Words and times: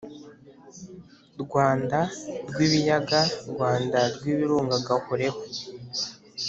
rwanda 1.43 1.99
rw’ibiyaga, 2.49 3.21
rwanda 3.51 3.99
rw’ibirunga 4.15 4.75
gahoreho 4.87 5.39